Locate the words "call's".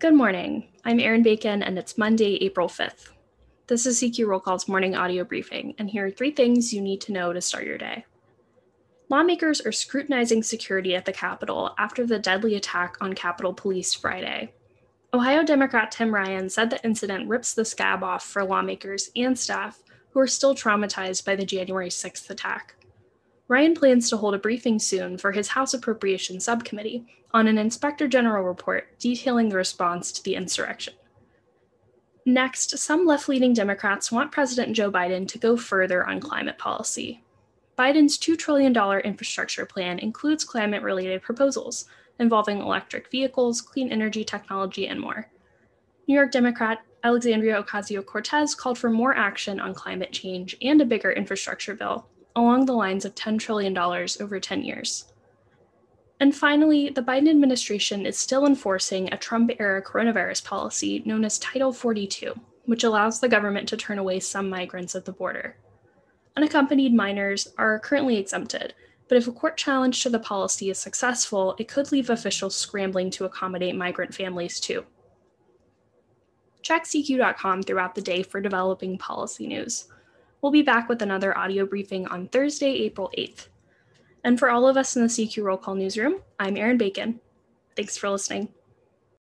4.38-4.68